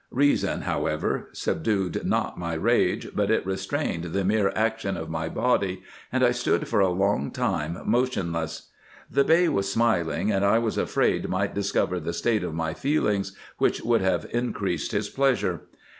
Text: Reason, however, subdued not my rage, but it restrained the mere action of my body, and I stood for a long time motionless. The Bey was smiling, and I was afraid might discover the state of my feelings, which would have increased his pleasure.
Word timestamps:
Reason, 0.09 0.61
however, 0.61 1.29
subdued 1.31 2.03
not 2.03 2.35
my 2.35 2.55
rage, 2.55 3.09
but 3.13 3.29
it 3.29 3.45
restrained 3.45 4.05
the 4.05 4.23
mere 4.25 4.51
action 4.55 4.97
of 4.97 5.11
my 5.11 5.29
body, 5.29 5.83
and 6.11 6.25
I 6.25 6.31
stood 6.31 6.67
for 6.67 6.79
a 6.79 6.89
long 6.89 7.29
time 7.29 7.77
motionless. 7.85 8.69
The 9.11 9.23
Bey 9.23 9.47
was 9.47 9.71
smiling, 9.71 10.31
and 10.31 10.43
I 10.43 10.57
was 10.57 10.79
afraid 10.79 11.29
might 11.29 11.53
discover 11.53 11.99
the 11.99 12.13
state 12.13 12.43
of 12.43 12.55
my 12.55 12.73
feelings, 12.73 13.37
which 13.59 13.81
would 13.83 14.01
have 14.01 14.25
increased 14.31 14.91
his 14.91 15.07
pleasure. 15.07 15.61